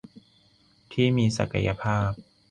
[0.91, 2.09] ที่มีศักยภาพ